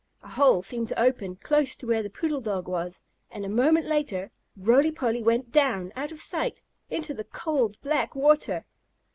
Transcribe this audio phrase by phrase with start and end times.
[0.23, 3.85] A hole seemed to open, close to where the poodle dog was, and, a moment
[3.85, 8.65] later, Roly Poly went down, out of sight, into the cold, black water.